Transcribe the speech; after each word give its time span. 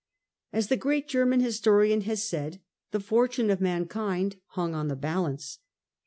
As 0.51 0.69
the 0.69 0.77
great 0.77 1.07
German 1.07 1.41
historian 1.41 2.01
has 2.09 2.23
said, 2.27 2.59
the 2.89 2.99
fortune 2.99 3.51
of 3.51 3.61
mankind 3.61 4.37
hung 4.47 4.73
on 4.73 4.87
the 4.87 4.95
balance. 4.95 5.59